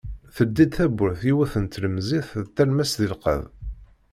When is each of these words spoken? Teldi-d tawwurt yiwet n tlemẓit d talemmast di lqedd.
Teldi-d 0.35 0.71
tawwurt 0.75 1.21
yiwet 1.27 1.53
n 1.63 1.65
tlemẓit 1.67 2.29
d 2.45 2.47
talemmast 2.55 2.95
di 3.01 3.07
lqedd. 3.13 3.43